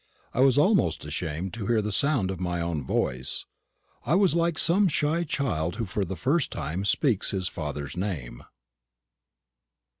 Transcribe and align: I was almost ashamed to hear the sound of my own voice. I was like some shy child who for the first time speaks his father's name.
I 0.33 0.39
was 0.39 0.57
almost 0.57 1.05
ashamed 1.05 1.53
to 1.53 1.67
hear 1.67 1.79
the 1.79 1.91
sound 1.91 2.31
of 2.31 2.39
my 2.39 2.59
own 2.59 2.83
voice. 2.83 3.45
I 4.03 4.15
was 4.15 4.33
like 4.33 4.57
some 4.57 4.87
shy 4.87 5.23
child 5.23 5.75
who 5.75 5.85
for 5.85 6.03
the 6.03 6.15
first 6.15 6.49
time 6.49 6.85
speaks 6.85 7.29
his 7.29 7.47
father's 7.47 7.95
name. 7.95 8.41